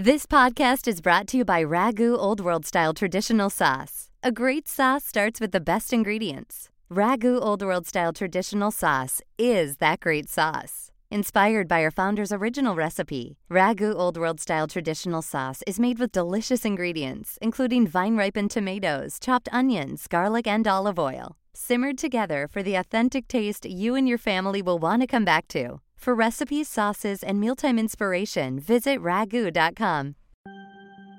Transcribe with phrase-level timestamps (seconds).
[0.00, 4.10] This podcast is brought to you by Ragu Old World Style Traditional Sauce.
[4.22, 6.68] A great sauce starts with the best ingredients.
[6.88, 10.92] Ragu Old World Style Traditional Sauce is that great sauce.
[11.10, 16.12] Inspired by our founder's original recipe, Ragu Old World Style Traditional Sauce is made with
[16.12, 22.62] delicious ingredients, including vine ripened tomatoes, chopped onions, garlic, and olive oil, simmered together for
[22.62, 25.80] the authentic taste you and your family will want to come back to.
[25.98, 30.14] For recipes, sauces, and mealtime inspiration, visit ragu.com.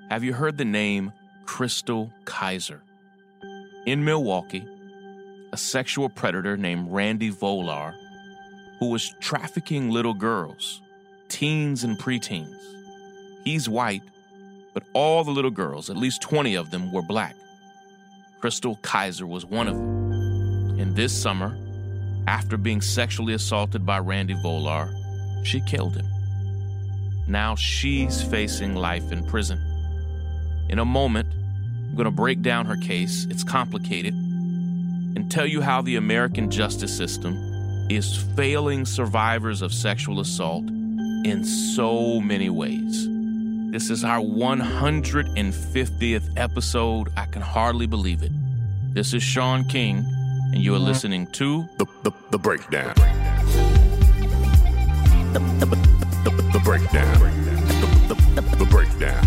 [0.10, 1.12] Have you heard the name
[1.46, 2.80] Chrystul Kizer?
[3.86, 4.66] In Milwaukee,
[5.52, 7.94] a sexual predator named Randy Volar,
[8.80, 10.82] who was trafficking little girls,
[11.28, 12.56] teens and preteens.
[13.44, 14.04] He's white,
[14.74, 17.36] but all the little girls, at least 20 of them, were black.
[18.42, 20.80] Chrystul Kizer was one of them.
[20.80, 21.58] And this summer,
[22.30, 24.94] after being sexually assaulted by Randy Volar,
[25.44, 26.06] she killed him.
[27.28, 29.58] Now she's facing life in prison.
[30.70, 33.26] In a moment, I'm going to break down her case.
[33.32, 34.14] It's complicated.
[34.14, 37.36] And tell you how the American justice system
[37.90, 40.66] is failing survivors of sexual assault
[41.26, 43.08] in so many ways.
[43.72, 47.10] This is our 150th episode.
[47.18, 48.32] I can hardly believe it.
[48.94, 50.06] This is Shaun King
[50.54, 52.94] and you are listening to The, the, the Breakdown.
[55.34, 57.20] The, the, the, the, the Breakdown.
[57.20, 59.24] The, the, the, the Breakdown.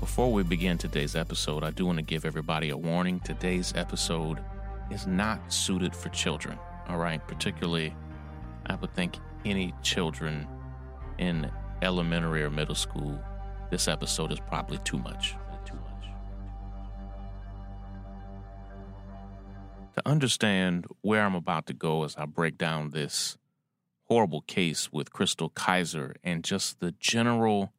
[0.00, 3.20] Before we begin today's episode, I do want to give everybody a warning.
[3.20, 4.40] Today's episode
[4.90, 7.24] is not suited for children, all right?
[7.28, 7.94] Particularly,
[8.66, 10.48] I would think any children
[11.18, 11.50] in
[11.82, 13.18] elementary or middle school,
[13.72, 15.34] this episode is probably too much.
[19.94, 23.38] To understand where I'm about to go as I break down this
[24.08, 27.72] horrible case with Chrystul Kizer and just the general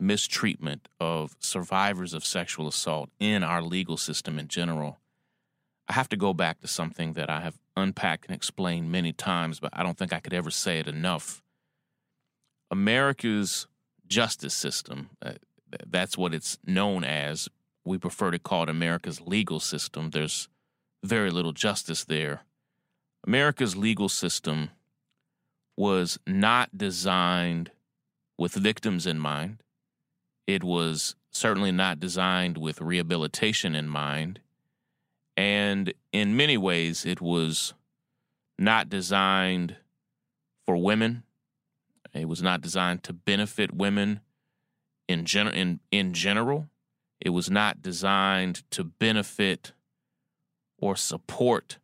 [0.00, 4.98] mistreatment of survivors of sexual assault in our legal system in general,
[5.88, 9.60] I have to go back to something that I have unpacked and explained many times,
[9.60, 11.40] but I don't think I could ever say it enough.
[12.68, 13.68] America's
[14.10, 15.10] justice system.
[15.22, 15.32] Uh,
[15.86, 17.48] that's what it's known as.
[17.84, 20.10] We prefer to call it America's legal system.
[20.10, 20.48] There's
[21.02, 22.42] very little justice there.
[23.26, 24.70] America's legal system
[25.76, 27.70] was not designed
[28.36, 29.62] with victims in mind.
[30.46, 34.40] It was certainly not designed with rehabilitation in mind.
[35.36, 37.72] And in many ways, it was
[38.58, 39.76] not designed
[40.66, 41.22] for women.
[42.14, 44.20] It was not designed to benefit women
[45.08, 46.68] in, gen- in, in general.
[47.20, 49.72] It was not designed to benefit
[50.78, 51.78] or support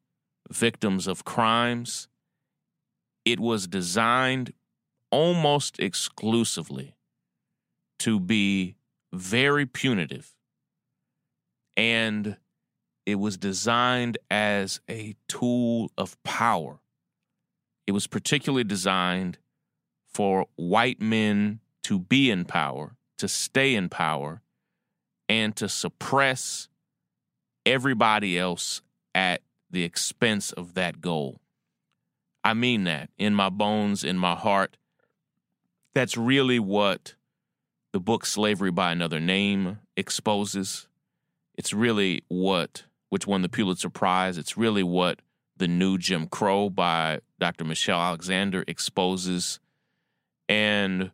[0.51, 2.09] victims of crimes.
[3.25, 4.53] It was designed
[5.11, 6.97] almost exclusively
[7.99, 8.77] to be
[9.13, 10.35] very punitive.
[11.77, 12.37] And
[13.05, 16.81] it was designed as a tool of power.
[17.87, 19.39] It was particularly designed
[20.17, 24.41] for white men to be in power, to stay in power,
[25.29, 26.69] and to suppress
[27.67, 28.81] everybody else
[29.15, 31.39] at the expense of that goal.
[32.43, 34.79] I mean that in my bones, in my heart.
[35.95, 37.15] That's really what
[37.93, 40.89] the book Slavery by Another Name exposes.
[41.59, 45.21] It's really what, which won the Pulitzer Prize, it's really what
[45.59, 47.65] The New Jim Crow by Dr.
[47.65, 49.61] Michelle Alexander exposes.
[50.49, 51.11] And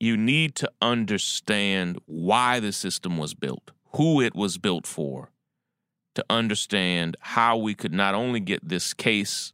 [0.00, 5.30] you need to understand why the system was built, who it was built for,
[6.14, 9.52] to understand how we could not only get this case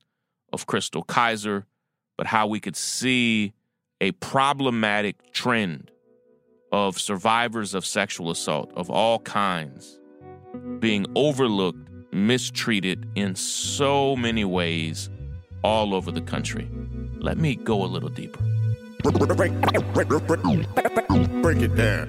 [0.52, 1.64] of Chrystul Kizer,
[2.16, 3.52] but how we could see
[4.00, 5.90] a problematic trend
[6.72, 9.98] of survivors of sexual assault of all kinds
[10.78, 15.10] being overlooked, mistreated in so many ways
[15.62, 16.68] all over the country.
[17.18, 18.53] Let me go a little deeper.
[19.04, 19.52] Break,
[21.60, 22.08] it down.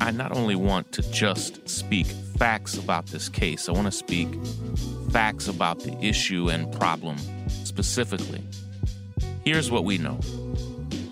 [0.00, 4.28] I not only want to just speak facts about this case, I want to speak
[5.10, 7.18] facts about the issue and problem
[7.48, 8.42] specifically.
[9.44, 10.14] Here's what we know.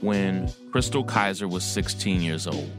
[0.00, 2.70] When Chrystul Kizer was 16 years old,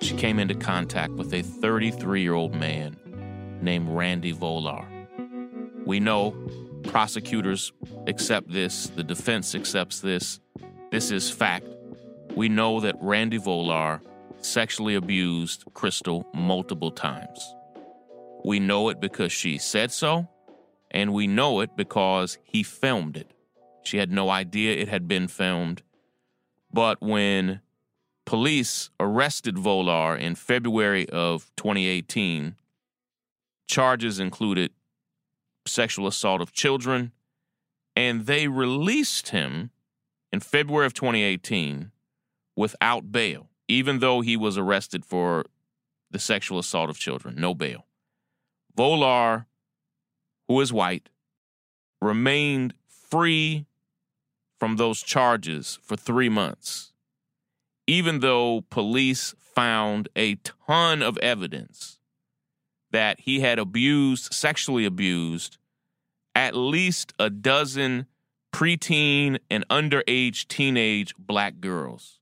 [0.00, 2.96] she came into contact with a 33 year old man
[3.60, 4.86] named Randy Volar.
[5.84, 6.36] We know
[6.84, 7.72] prosecutors
[8.06, 10.38] accept this, the defense accepts this.
[10.92, 11.66] This is fact.
[12.36, 14.00] We know that Randy Volar
[14.38, 17.54] sexually abused Chrystul multiple times.
[18.44, 20.28] We know it because she said so,
[20.92, 23.32] and we know it because he filmed it.
[23.82, 25.82] She had no idea it had been filmed.
[26.72, 27.62] But when
[28.24, 32.54] police arrested Volar in February of 2018,
[33.66, 34.70] charges included
[35.66, 37.10] sexual assault of children,
[37.96, 39.70] and they released him
[40.36, 41.92] in February of 2018
[42.56, 45.46] without bail, even though he was arrested for
[46.10, 47.86] the sexual assault of children, no bail.
[48.76, 49.46] Volar,
[50.46, 51.08] who is white,
[52.02, 53.64] remained free
[54.60, 56.92] from those charges for three months,
[57.86, 60.34] even though police found a
[60.66, 61.98] ton of evidence
[62.90, 65.56] that he had abused, sexually abused,
[66.34, 68.04] at least a dozen
[68.56, 72.20] preteen and underage teenage black girls.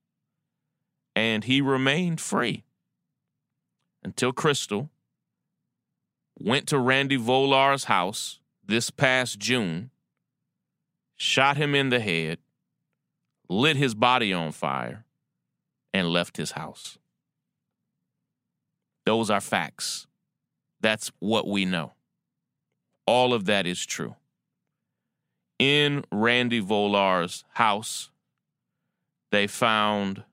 [1.15, 2.65] And he remained free
[4.03, 4.89] until Chrystul
[6.37, 9.91] went to Randy Volar's house this past June,
[11.15, 12.39] shot him in the head,
[13.49, 15.05] lit his body on fire,
[15.93, 16.99] and left his house.
[19.07, 20.09] Those are facts.
[20.81, 21.93] That's what we know.
[23.07, 24.17] All of that is true.
[25.59, 28.11] In Randy Volar's house,
[29.31, 30.25] they found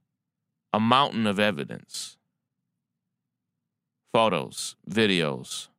[0.73, 2.18] a mountain of evidence
[4.13, 5.69] photos, videos,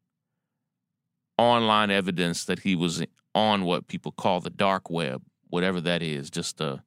[1.37, 3.05] online evidence that he was
[3.35, 6.83] on what people call the dark web, whatever that is, just a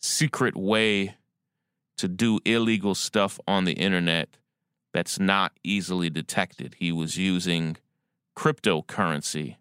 [0.00, 1.14] secret way
[1.96, 4.36] to do illegal stuff on the internet
[4.92, 6.74] that's not easily detected.
[6.78, 7.76] He was using
[8.36, 9.56] cryptocurrency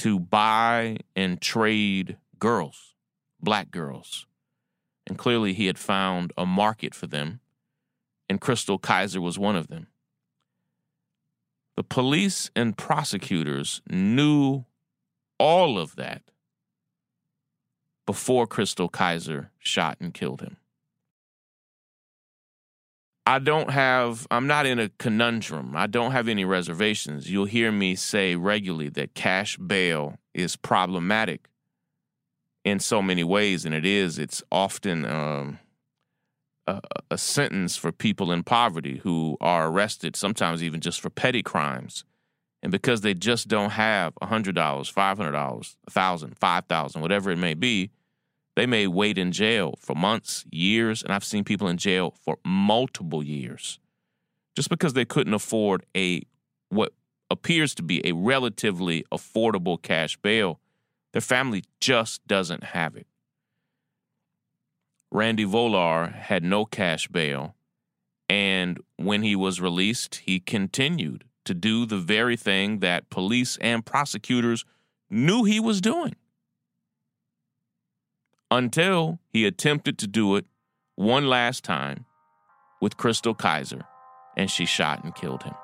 [0.00, 2.94] to buy and trade girls,
[3.38, 4.26] black girls.
[5.06, 7.40] And clearly he had found a market for them,
[8.26, 9.88] and Chrystul Kizer was one of them.
[11.76, 14.64] The police and prosecutors knew
[15.38, 16.22] all of that
[18.06, 20.56] before Chrystul Kizer shot and killed him.
[23.26, 25.76] I don't have, I'm not in a conundrum.
[25.76, 27.30] I don't have any reservations.
[27.30, 31.48] You'll hear me say regularly that cash bail is problematic
[32.64, 34.18] in so many ways, and it is.
[34.18, 35.58] It's often um,
[36.66, 36.80] a,
[37.10, 42.04] a sentence for people in poverty who are arrested, sometimes even just for petty crimes.
[42.62, 47.90] And because they just don't have $100, $500, $1,000, $5,000, whatever it may be,
[48.60, 52.36] they may wait in jail for months, years, and I've seen people in jail for
[52.44, 53.78] multiple years
[54.54, 56.24] just because they couldn't afford a
[56.68, 56.92] what
[57.30, 60.60] appears to be a relatively affordable cash bail.
[61.14, 63.06] Their family just doesn't have it.
[65.10, 67.54] Randy Volar had no cash bail,
[68.28, 73.86] and when he was released, he continued to do the very thing that police and
[73.86, 74.66] prosecutors
[75.08, 76.14] knew he was doing.
[78.50, 80.44] Until he attempted to do it
[80.96, 82.04] one last time
[82.80, 83.82] with Chrystul Kizer
[84.36, 85.54] and she shot and killed him.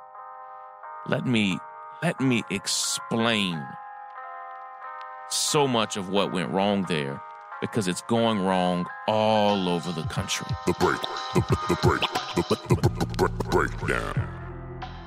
[1.08, 1.58] Let me
[2.02, 3.60] let me explain
[5.30, 7.20] so much of what went wrong there
[7.60, 10.46] because it's going wrong all over the country.
[10.66, 11.00] The break.
[11.34, 12.00] The, the, the break.
[12.00, 14.28] The, the, the, the breakdown.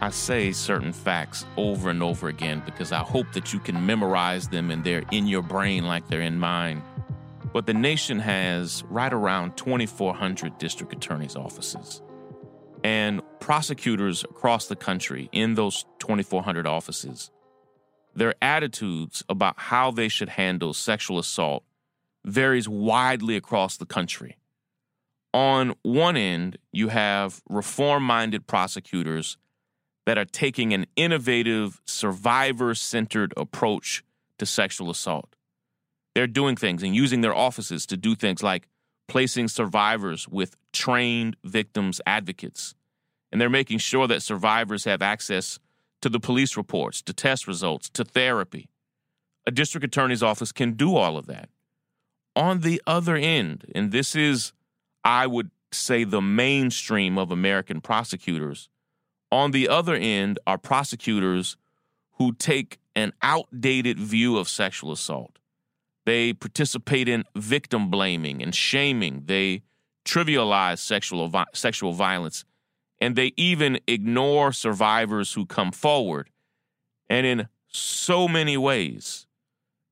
[0.02, 4.48] I say certain facts over and over again because I hope that you can memorize
[4.48, 6.82] them and they're in your brain like they're in mine.
[7.52, 12.02] But the nation has right around 2,400 district attorney's offices.
[12.84, 17.32] And prosecutors across the country in those 2,400 offices,
[18.16, 21.64] their attitudes about how they should handle sexual assault
[22.26, 24.38] varies widely across the country.
[25.34, 29.38] On one end, you have reform minded prosecutors
[30.06, 34.04] that are taking an innovative, survivor centered approach
[34.40, 35.36] to sexual assault.
[36.16, 38.68] They're doing things and using their offices to do things like
[39.08, 42.76] placing survivors with trained victims advocates.
[43.32, 45.60] And they're making sure that survivors have access
[46.02, 48.70] to the police reports, to test results, to therapy.
[49.46, 51.50] A district attorney's office can do all of that
[52.40, 54.54] on the other end, and this is,
[55.04, 58.70] I would say, the mainstream of American prosecutors,
[59.30, 61.58] on the other end are prosecutors
[62.14, 65.38] who take an outdated view of sexual assault.
[66.10, 69.26] They participate in victim blaming and shaming.
[69.28, 69.62] They
[70.04, 72.46] trivialize sexual, sexual violence.
[73.00, 76.32] And they even ignore survivors who come forward.
[77.12, 79.28] And in so many ways,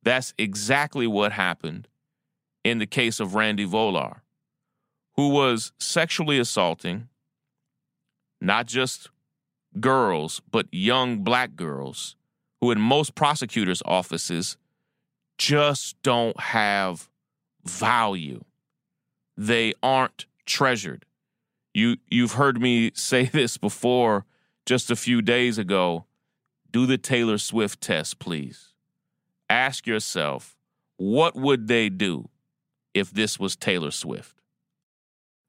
[0.01, 1.87] that's exactly what happened
[2.63, 4.21] in the case of Randy Volar,
[5.17, 7.09] who was sexually assaulting
[8.41, 9.11] not just
[9.79, 12.15] girls, but young black girls
[12.59, 14.57] who in most prosecutors' offices
[15.37, 17.09] just don't have
[17.63, 18.43] value.
[19.35, 21.05] They aren't treasured.
[21.73, 24.25] You you've heard me say this before
[24.65, 26.05] just a few days ago.
[26.71, 28.73] Do the Taylor Swift test, please.
[29.49, 30.57] Ask yourself,
[30.97, 32.29] what would they do
[32.93, 34.41] if this was Taylor Swift?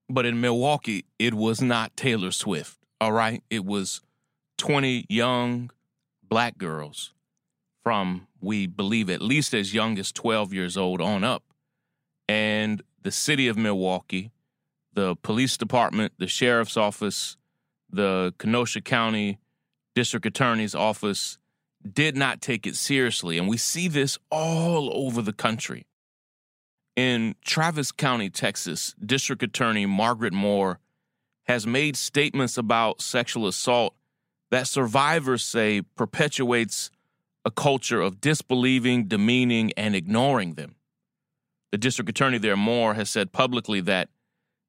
[0.09, 3.43] But in Milwaukee, it was not Taylor Swift, all right?
[3.51, 4.01] It was
[4.59, 5.71] 20 young
[6.29, 7.13] black girls
[7.83, 11.45] from, we believe, at least as young as 12 years old on up.
[12.29, 14.33] And the city of Milwaukee,
[14.93, 17.37] the police department, the sheriff's office,
[17.91, 19.39] the Kenosha County
[19.95, 21.39] District Attorney's office
[21.91, 23.39] did not take it seriously.
[23.39, 25.87] And we see this all over the country.
[26.97, 30.81] In Travis County, Texas, District Attorney Margaret Moore
[31.47, 33.95] has made statements about sexual assault
[34.51, 36.91] that survivors say perpetuates
[37.45, 40.75] a culture of disbelieving, demeaning, and ignoring them.
[41.73, 44.09] The district attorney there, Moore, has said publicly that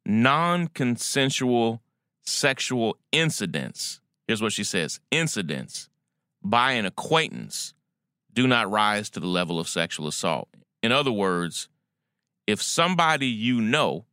[0.06, 1.82] non consensual
[2.24, 5.90] sexual incidents, here's what she says incidents
[6.44, 7.74] by an acquaintance
[8.34, 10.48] do not rise to the level of sexual assault.
[10.82, 11.68] In other words,
[12.48, 14.06] if somebody you know,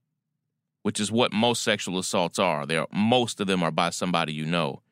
[0.82, 4.44] which is what most sexual assaults are, there most of them are by somebody you
[4.44, 4.82] know.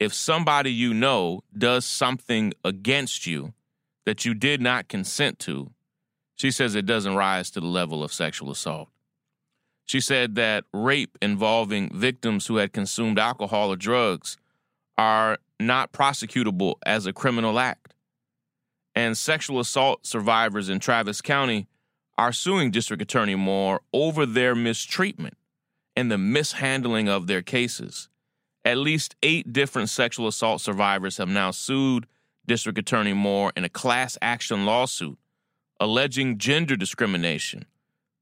[0.00, 3.52] If somebody you know does something against you
[4.06, 5.72] that you did not consent to,
[6.36, 8.88] she says it doesn't rise to the level of sexual assault.
[9.84, 14.36] She said that rape involving victims who had consumed alcohol or drugs
[14.96, 17.94] are not prosecutable as a criminal act.
[18.94, 21.66] And sexual assault survivors in Travis County
[22.16, 25.36] are suing District Attorney Moore over their mistreatment
[25.96, 28.08] and the mishandling of their cases.
[28.64, 32.06] At least eight different sexual assault survivors have now sued
[32.46, 35.18] District Attorney Moore in a class action lawsuit
[35.80, 37.64] alleging gender discrimination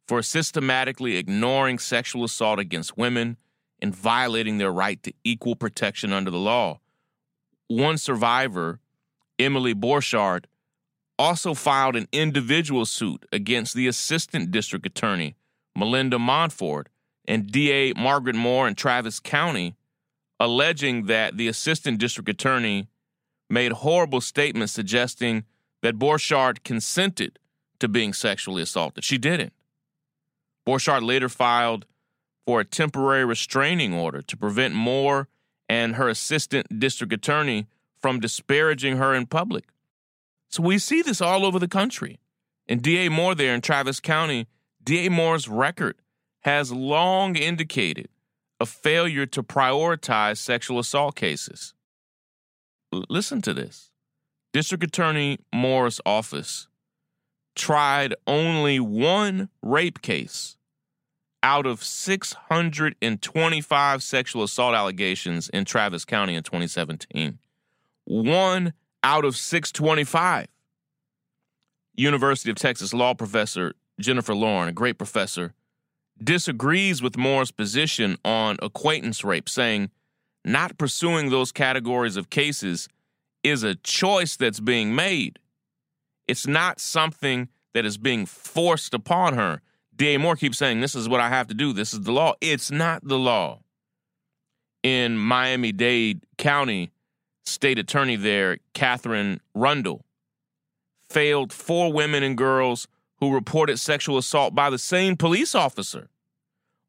[0.07, 3.37] for systematically ignoring sexual assault against women
[3.81, 6.81] and violating their right to equal protection under the law.
[7.69, 8.81] One survivor,
[9.39, 10.45] Emily Borchardt,
[11.19, 15.35] also filed an individual suit against the assistant district attorney,
[15.75, 16.89] Melinda Montford,
[17.27, 19.75] and DA Margaret Moore in Travis County,
[20.39, 22.89] alleging that the assistant district attorney
[23.49, 25.45] made horrible statements suggesting
[25.83, 27.39] that Borchardt consented
[27.79, 29.05] to being sexually assaulted.
[29.05, 29.53] She didn't.
[30.67, 31.87] Borchardt later filed
[32.45, 35.29] for a temporary restraining order to prevent Moore
[35.69, 37.67] and her assistant district attorney
[38.01, 39.65] from disparaging her in public.
[40.49, 42.19] So we see this all over the country.
[42.69, 44.49] And DA Moore there in Travis County,
[44.83, 45.97] DA Moore's record
[46.41, 48.09] has long indicated
[48.61, 51.75] a failure to prioritize sexual assault cases.
[52.93, 53.91] L- listen to this.
[54.53, 56.69] District Attorney Moore's office
[57.55, 60.57] tried only one rape case
[61.43, 67.39] out of 625 sexual assault allegations in Travis County in 2017.
[68.05, 70.49] One out of 625.
[71.95, 75.55] University of Texas law professor Jennifer Laurin, a great professor,
[76.23, 79.91] disagrees with Moore's position on acquaintance rape, saying
[80.45, 82.89] not pursuing those categories of cases
[83.43, 85.39] is a choice that's being made.
[86.27, 89.61] It's not something that is being forced upon her.
[89.95, 90.19] D.A.
[90.19, 91.73] Moore keeps saying, This is what I have to do.
[91.73, 92.35] This is the law.
[92.41, 93.61] It's not the law.
[94.83, 96.91] In Miami Dade County,
[97.45, 100.05] state attorney there, Katherine Rundle,
[101.09, 102.87] failed four women and girls
[103.19, 106.09] who reported sexual assault by the same police officer.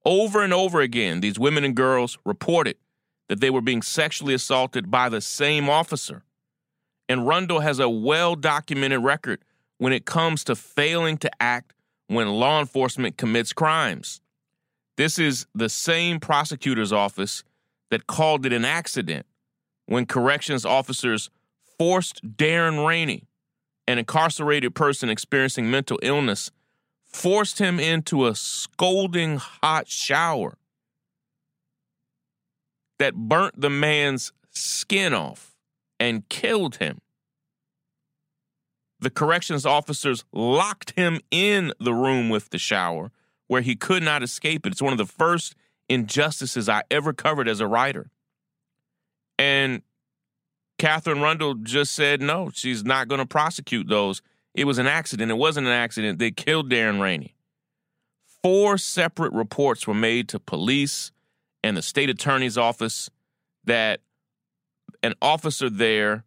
[0.06, 2.78] Over and over again, these women and girls reported
[3.28, 6.24] that they were being sexually assaulted by the same officer.
[7.10, 9.44] And Rundle has a well documented record
[9.78, 11.74] when it comes to failing to act
[12.08, 14.22] when law enforcement commits crimes.
[14.98, 17.44] This is the same prosecutor's office
[17.92, 19.26] that called it an accident
[19.86, 21.30] when corrections officers
[21.78, 23.27] forced Darren Rainey,
[23.88, 26.52] an incarcerated person experiencing mental illness,
[27.06, 30.58] forced him into a scolding hot shower
[33.00, 35.56] that burnt the man's skin off
[36.00, 37.00] and killed him
[39.00, 43.12] the corrections officers locked him in the room with the shower
[43.48, 44.72] where he could not escape it.
[44.72, 45.56] It's one of the first
[45.88, 48.10] injustices I ever covered as a writer.
[49.38, 49.84] And
[50.78, 54.22] Katherine Rundle just said no, she's not going to prosecute those.
[54.54, 55.32] It was an accident.
[55.32, 56.20] It wasn't an accident.
[56.20, 57.36] They killed Darren Rainey.
[58.44, 61.12] Four separate reports were made to police
[61.64, 63.10] and the state attorney's office
[63.66, 64.02] that
[65.04, 66.24] an officer there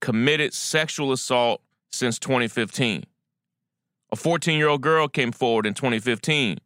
[0.00, 3.04] committed sexual assault since 2015.
[4.12, 6.58] A 14 year old girl came forward in 2015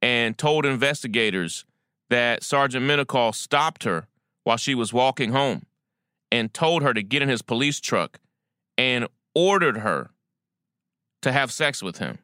[0.00, 1.64] and told investigators
[2.10, 4.06] that Sergeant Minicall stopped her
[4.44, 5.62] while she was walking home
[6.32, 8.18] and told her to get in his police truck
[8.78, 10.10] and ordered her
[11.20, 12.18] to have sex with him.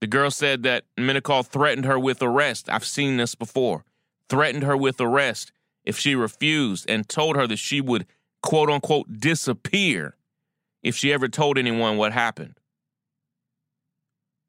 [0.00, 2.68] The girl said that Minicall threatened her with arrest.
[2.70, 3.84] I've seen this before.
[4.30, 5.52] Threatened her with arrest
[5.84, 8.06] if she refused and told her that she would
[8.42, 10.16] quote unquote disappear
[10.82, 12.58] if she ever told anyone what happened.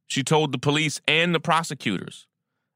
[0.08, 2.26] She told the police and the prosecutors.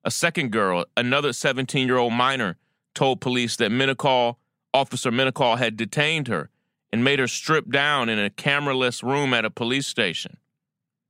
[0.04, 2.58] A second girl, another 17 year old minor,
[2.94, 4.36] told police that Minicall,
[4.74, 6.50] Officer Minicall had detained her
[6.92, 10.38] and made her strip down in a cameraless room at a police station,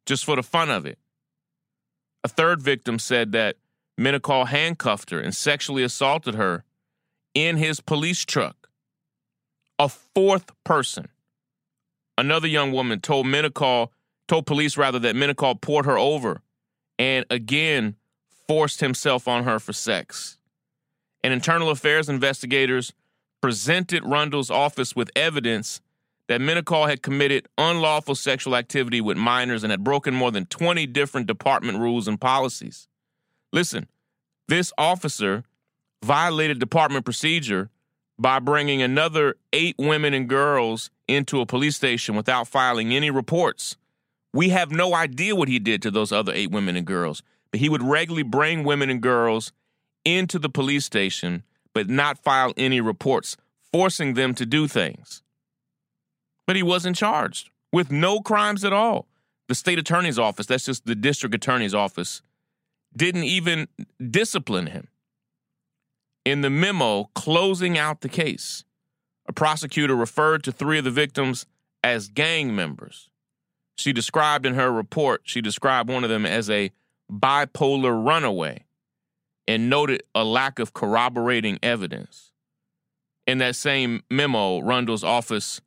[0.06, 0.98] just for the fun of it.
[2.24, 3.58] A third victim said that
[4.00, 6.64] Minicall handcuffed her and sexually assaulted her
[7.34, 8.70] in his police truck.
[9.80, 11.10] A fourth person,
[12.18, 13.90] another young woman, told Minicall
[14.28, 16.42] told police rather that Minicall poured her over
[16.98, 17.96] and again
[18.48, 20.38] forced himself on her for sex.
[21.24, 22.94] And internal affairs investigators
[23.44, 25.82] presented Rundle's office with evidence
[26.30, 30.88] that Minicall had committed unlawful sexual activity with minors and had broken more than 20
[30.88, 32.88] different department rules and policies.
[33.52, 33.90] Listen,
[34.48, 35.44] this officer
[36.02, 37.70] violated department procedure
[38.18, 43.76] by bringing another eight women and girls into a police station without filing any reports
[44.34, 47.22] we have no idea what he did to those other eight women and girls,
[47.52, 49.54] but he would regularly bring women and girls
[50.04, 53.36] into the police station but not file any reports,
[53.72, 55.24] forcing them to do things.
[56.46, 59.08] But he wasn't charged with no crimes at all.
[59.48, 62.22] The state attorney's office, that's just the district attorney's office,
[62.96, 63.68] didn't even
[64.10, 64.88] discipline him.
[66.24, 68.64] In the memo closing out the case,
[69.28, 71.46] a prosecutor referred to three of the victims
[71.84, 73.10] as gang members.
[73.76, 76.72] She described in her report, she described one of them as a
[77.12, 78.63] bipolar runaway
[79.48, 82.32] and noted a lack of corroborating evidence.
[83.26, 85.62] In that same memo, Rundle's office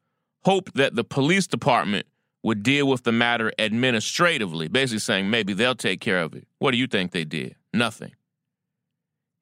[0.45, 2.07] hoped that the police department
[2.43, 6.47] would deal with the matter administratively, basically saying maybe they'll take care of it.
[6.59, 7.57] What do you think they did?
[7.73, 8.13] Nothing.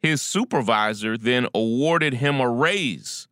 [0.00, 3.28] His supervisor then awarded him a raise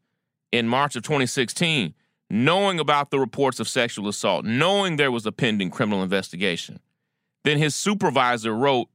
[0.50, 1.94] in March of 2016
[2.32, 6.80] knowing about the reports of sexual assault, knowing there was a pending criminal investigation.
[7.44, 8.88] Then his supervisor wrote,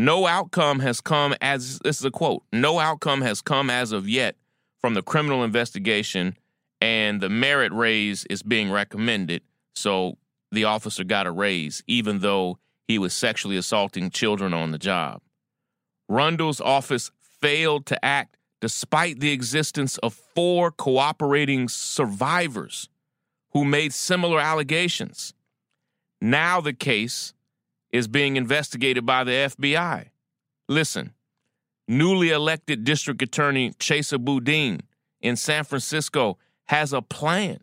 [0.00, 4.08] No outcome has come as, this is a quote, no outcome has come as of
[4.08, 4.34] yet
[4.80, 6.38] from the criminal investigation,
[6.80, 9.42] and the merit raise is being recommended.
[9.74, 10.16] So
[10.52, 12.56] the officer got a raise, even though
[12.88, 15.20] he was sexually assaulting children on the job.
[16.08, 22.88] Rundle's office failed to act despite the existence of four cooperating survivors
[23.52, 25.34] who made similar allegations.
[26.22, 27.34] Now the case
[27.92, 30.06] is being investigated by the FBI.
[30.68, 31.14] Listen,
[31.88, 34.80] newly elected District Attorney Chesa Boudin
[35.20, 37.60] in San Francisco has a plan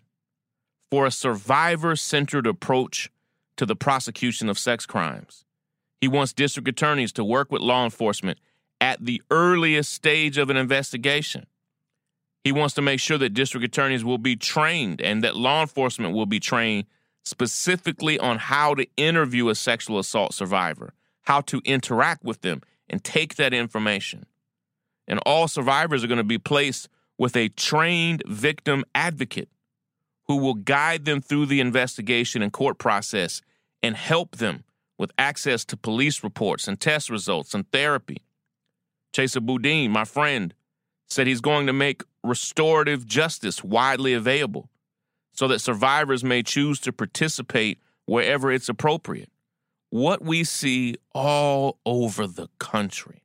[0.92, 3.10] for a survivor centered approach
[3.56, 5.46] to the prosecution of sex crimes.
[6.00, 8.40] He wants district attorneys to work with law enforcement
[8.80, 11.48] at the earliest stage of an investigation.
[12.44, 16.13] He wants to make sure that district attorneys will be trained and that law enforcement
[16.13, 16.86] will be trained
[17.28, 23.04] specifically on how to interview a sexual assault survivor, how to interact with them, and
[23.04, 24.26] take that information.
[25.08, 29.50] And all survivors are going to be placed with a trained victim advocate
[30.28, 33.42] who will guide them through the investigation and court process
[33.82, 34.63] and help them
[34.98, 38.24] with access to police reports and test results and therapy.
[39.13, 40.54] Chesa Boudin, my friend,
[41.08, 44.70] said he's going to make restorative justice widely available
[45.38, 49.30] so that survivors may choose to participate wherever it's appropriate.
[49.89, 53.23] What we see all over the country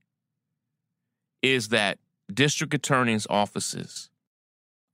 [1.40, 1.98] is that
[2.32, 4.10] district attorneys' offices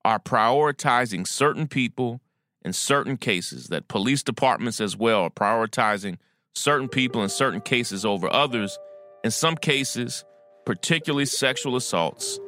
[0.04, 2.20] are prioritizing certain people
[2.64, 6.18] in certain cases, that police departments as well are prioritizing
[6.54, 8.78] certain people in certain cases over others.
[9.24, 10.24] In some cases,
[10.66, 12.38] particularly sexual assaults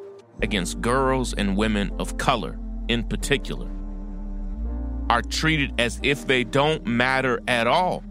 [0.42, 3.68] against girls and women of color in particular,
[5.10, 8.04] are treated as if they don't matter at all.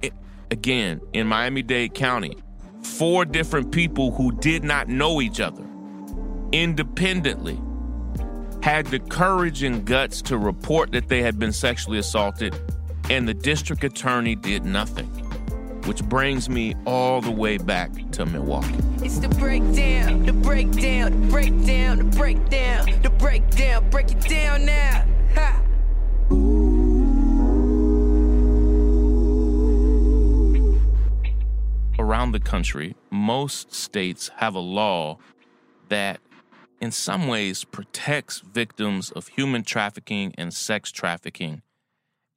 [0.00, 0.12] It,
[0.48, 2.36] again, in Miami Dade County,
[2.84, 5.66] four different people who did not know each other
[6.52, 7.60] independently
[8.62, 12.54] had the courage and guts to report that they had been sexually assaulted,
[13.10, 15.08] and the district attorney did nothing
[15.84, 18.72] which brings me all the way back to Milwaukee.
[19.02, 25.04] It's the breakdown, the breakdown, the breakdown, the breakdown, the breakdown, break it down now.
[25.34, 25.63] Ha!
[32.32, 35.18] The country, most states have a law
[35.88, 36.20] that,
[36.80, 41.62] in some ways, protects victims of human trafficking and sex trafficking.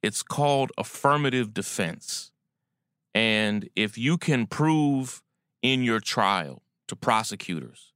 [0.02, 2.30] It's called affirmative defense.
[3.14, 5.22] And if you can prove
[5.62, 7.92] in your trial to prosecutors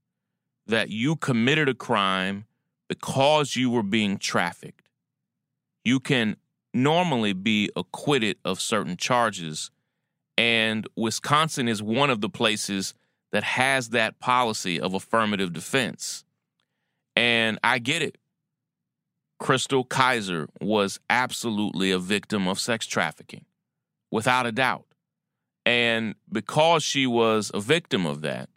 [0.66, 2.46] that you committed a crime
[2.88, 4.88] because you were being trafficked,
[5.85, 6.37] you can
[6.74, 9.70] normally be acquitted of certain charges.
[10.38, 12.95] And Wisconsin is one of the places
[13.33, 16.25] that has that policy of affirmative defense.
[17.16, 18.18] And I get it.
[19.40, 23.45] Chrystul Kizer was absolutely a victim of sex trafficking,
[24.11, 24.87] without a doubt.
[25.66, 28.49] And because she was a victim of that,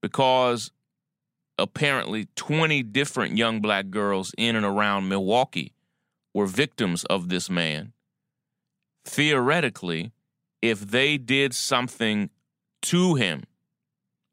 [0.00, 0.70] because
[1.58, 5.74] apparently 20 different young black girls in and around Milwaukee
[6.32, 7.92] were victims of this man,
[9.04, 10.12] theoretically,
[10.62, 12.30] if they did something
[12.82, 13.44] to him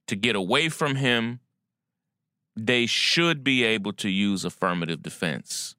[0.07, 1.39] to get away from him,
[2.55, 5.75] they should be able to use affirmative defense.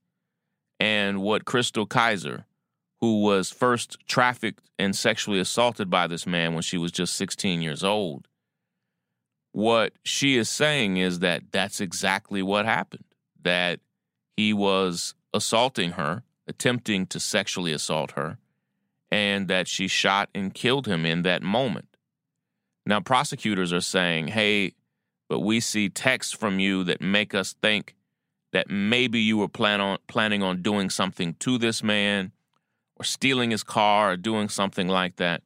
[0.79, 2.45] And what Chrystul Kizer,
[3.01, 7.63] who was first trafficked and sexually assaulted by this man when she was just 16
[7.63, 8.29] years old,
[9.53, 13.05] what she is saying is that that's exactly what happened.
[13.43, 13.81] That
[14.37, 18.39] he was assaulting her, attempting to sexually assault her,
[19.11, 21.89] and that she shot and killed him in that moment.
[22.87, 24.75] Now, prosecutors are saying, hey,
[25.29, 27.95] but we see texts from you that make us think
[28.53, 32.33] that maybe you were plan on, planning on doing something to this man
[32.97, 35.43] or stealing his car or doing something like that.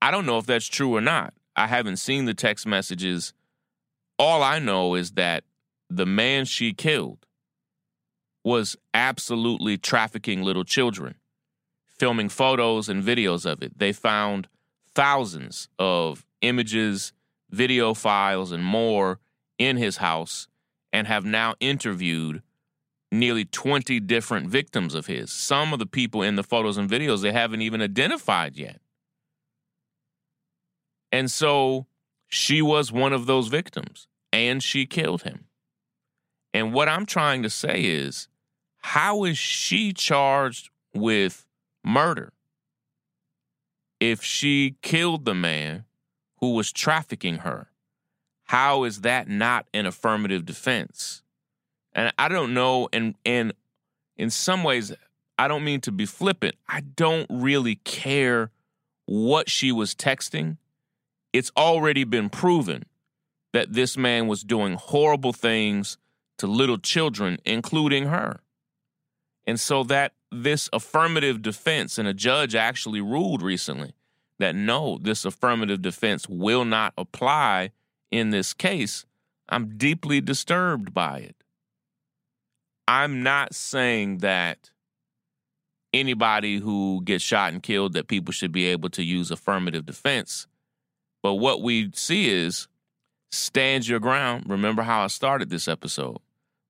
[0.00, 1.34] I don't know if that's true or not.
[1.56, 3.32] I haven't seen the text messages.
[4.18, 5.44] All I know is that
[5.90, 7.26] the man she killed
[8.44, 11.16] was absolutely trafficking little children,
[11.98, 13.78] filming photos and videos of it.
[13.78, 14.48] They found
[14.94, 17.12] thousands of images,
[17.50, 19.18] video files, and more
[19.58, 20.48] in his house
[20.92, 22.42] and have now interviewed
[23.12, 25.30] nearly 20 different victims of his.
[25.30, 28.80] Some of the people in the photos and videos they haven't even identified yet.
[31.12, 31.86] And so
[32.28, 35.44] she was one of those victims and she killed him.
[36.52, 38.28] And what I'm trying to say is
[38.78, 41.45] how is she charged with
[41.86, 42.32] murder
[44.00, 45.84] if she killed the man
[46.40, 47.70] who was trafficking her?
[48.44, 51.22] How is that not an affirmative defense?
[51.94, 53.54] And I don't know, and and
[54.16, 54.92] in some ways,
[55.38, 56.56] I don't mean to be flippant.
[56.68, 58.50] I don't really care
[59.06, 60.58] what she was texting.
[61.32, 62.84] It's already been proven
[63.52, 65.96] that this man was doing horrible things
[66.38, 68.40] to little children, including her.
[69.46, 73.94] And so that this affirmative defense, and a judge actually ruled recently
[74.38, 77.70] that no, this affirmative defense will not apply
[78.10, 79.04] in this case.
[79.48, 81.36] I'm deeply disturbed by it.
[82.88, 84.70] I'm not saying that
[85.92, 90.46] anybody who gets shot and killed that people should be able to use affirmative defense.
[91.22, 92.68] But what we see is
[93.32, 94.44] stand your ground.
[94.48, 96.18] Remember how I started this episode.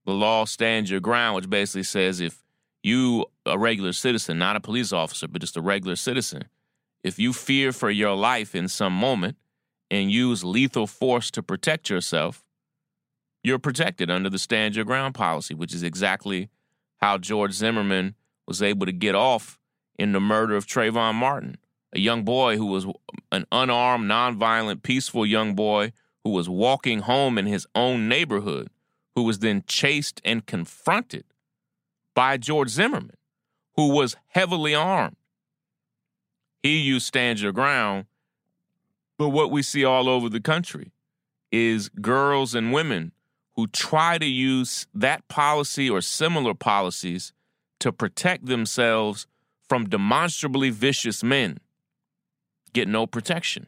[0.07, 2.43] The law stands your ground, which basically says if
[2.87, 6.45] you, a regular citizen, not a police officer, but just a regular citizen,
[7.03, 9.37] if you fear for your life in some moment
[9.91, 12.45] and use lethal force to protect yourself,
[13.43, 16.49] you're protected under the stand your ground policy, which is exactly
[16.99, 18.15] how George Zimmerman
[18.47, 19.59] was able to get off
[19.99, 21.59] in the murder of Trayvon Martin,
[21.93, 22.87] a young boy who was
[23.33, 28.69] an unarmed, nonviolent, peaceful young boy who was walking home in his own neighborhood,
[29.17, 31.25] who was then chased and confronted
[32.17, 33.15] by George Zimmerman,
[33.77, 35.17] who was heavily armed.
[36.63, 38.07] He used stand your ground.
[39.19, 40.93] But what we see all over the country
[41.53, 43.13] is girls and women
[43.55, 47.33] who try to use that policy or similar policies
[47.81, 49.27] to protect themselves
[49.69, 51.59] from demonstrably vicious men
[52.73, 53.67] get no protection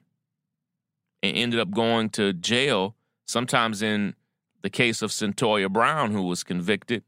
[1.23, 2.95] and ended up going to jail
[3.27, 4.15] sometimes in
[4.63, 7.05] the case of Cyntoia Brown who was convicted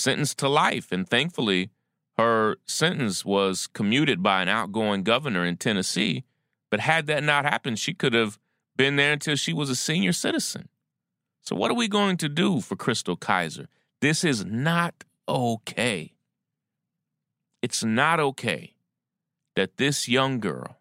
[0.00, 0.92] sentenced to life.
[0.92, 1.70] And thankfully,
[2.16, 6.24] her sentence was commuted by an outgoing governor in Tennessee.
[6.70, 8.38] But had that not happened, she could have
[8.76, 10.68] been there until she was a senior citizen.
[11.42, 13.66] So, what are we going to do for Chrystul Kizer?
[14.00, 16.12] This is not okay.
[17.62, 18.74] It's not okay
[19.56, 20.78] that this young girl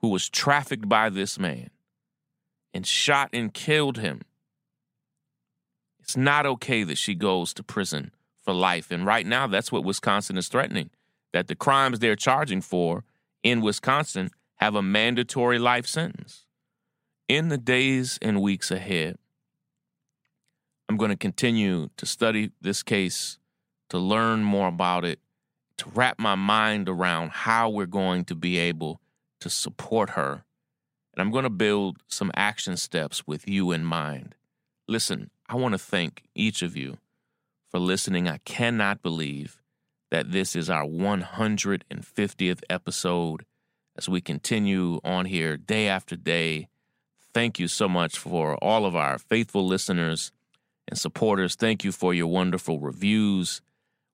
[0.00, 1.70] who was trafficked by this man
[2.72, 4.22] and shot and killed him
[6.00, 8.12] it's not okay that she goes to prison
[8.46, 8.90] for life.
[8.92, 10.88] And right now, that's what Wisconsin is threatening
[11.32, 13.04] that the crimes they're charging for
[13.42, 16.46] in Wisconsin have a mandatory life sentence.
[17.28, 19.18] In the days and weeks ahead,
[20.88, 23.38] I'm going to continue to study this case,
[23.90, 25.18] to learn more about it,
[25.78, 29.00] to wrap my mind around how we're going to be able
[29.40, 30.44] to support her.
[31.12, 34.36] And I'm going to build some action steps with you in mind.
[34.86, 36.98] Listen, I want to thank each of you
[37.70, 38.28] for listening.
[38.28, 39.60] I cannot believe
[40.10, 43.44] that this is our 150th episode
[43.96, 46.68] as we continue on here day after day.
[47.34, 50.32] Thank you so much for all of our faithful listeners
[50.88, 51.54] and supporters.
[51.54, 53.60] Thank you for your wonderful reviews.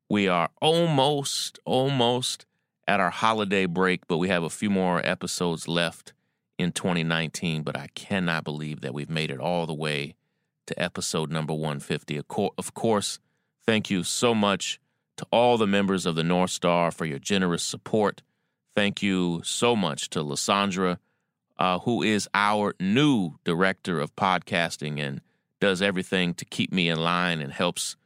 [0.08, 2.46] We are almost, almost
[2.88, 6.12] at our holiday break, but we have a few more episodes left
[6.58, 7.62] in 2019.
[7.62, 10.14] But I cannot believe that we've made it all the way
[10.66, 12.18] to episode number 150.
[12.18, 13.18] Of course,
[13.66, 14.80] thank you so much
[15.16, 18.22] to all the members of the North Star for your generous support.
[18.74, 20.98] Thank you so much to Lysandra,
[21.58, 25.20] uh, who is our new director of podcasting and
[25.60, 27.96] does everything to keep me in line and helps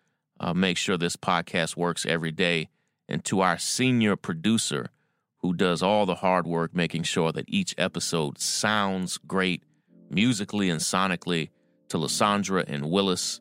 [0.40, 2.68] uh, make sure this podcast works every day.
[3.08, 4.90] And to our senior producer,
[5.38, 9.62] who does all the hard work making sure that each episode sounds great
[10.10, 11.50] musically and sonically,
[11.88, 13.40] to Lysandra and Willis.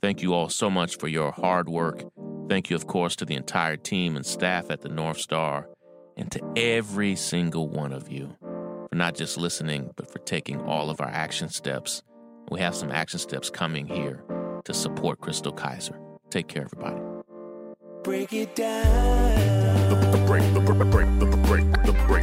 [0.00, 2.04] Thank you all so much for your hard work.
[2.48, 5.68] Thank you, of course, to the entire team and staff at the North Star,
[6.16, 10.88] and to every single one of you for not just listening, but for taking all
[10.88, 12.02] of our action steps.
[12.50, 14.22] We have some action steps coming here
[14.64, 15.98] to support Chrystul Kizer.
[16.30, 17.00] Take care, everybody.
[18.04, 19.88] Break it down.
[19.90, 22.22] The, the break, the break, the break, the break, the break,